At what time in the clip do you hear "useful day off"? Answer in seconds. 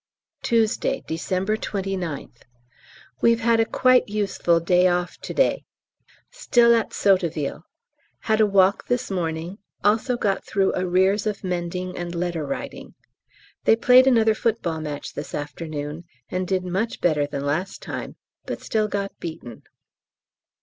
4.09-5.19